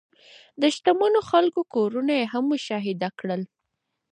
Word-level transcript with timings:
د 0.61 0.63
شتمنو 0.75 1.19
خلکو 1.29 1.61
کورونه 1.73 2.11
یې 2.19 2.25
هم 2.33 2.43
مشاهده 2.53 3.09
کړل. 3.19 3.41